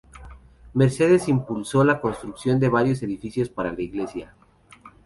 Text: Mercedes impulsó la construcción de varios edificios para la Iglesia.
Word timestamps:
Mercedes 0.73 1.27
impulsó 1.29 1.83
la 1.83 2.01
construcción 2.01 2.59
de 2.59 2.69
varios 2.69 3.03
edificios 3.03 3.49
para 3.49 3.71
la 3.71 3.83
Iglesia. 3.83 4.33